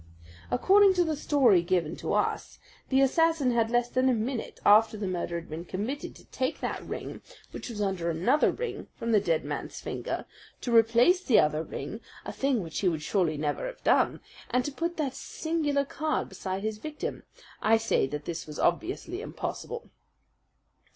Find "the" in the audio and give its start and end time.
1.03-1.15, 2.89-3.01, 4.97-5.05, 9.11-9.19, 11.23-11.39